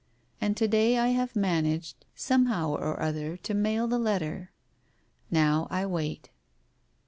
And 0.41 0.57
to 0.57 0.67
day 0.67 0.97
I 0.97 1.09
have 1.09 1.35
managed 1.35 2.07
somehow 2.15 2.71
or 2.71 2.99
other 2.99 3.37
to 3.37 3.53
mail 3.53 3.87
the 3.87 3.99
letter. 3.99 4.49
Now 5.29 5.67
I 5.69 5.85
wait. 5.85 6.31